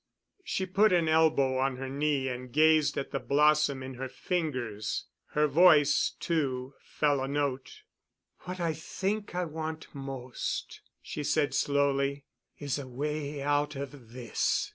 [0.43, 5.05] She put an elbow on her knee and gazed at the blossom in her fingers.
[5.33, 7.83] Her voice, too, fell a note.
[8.39, 12.25] "What I think I want most," she said slowly,
[12.57, 14.69] "is a way out of this."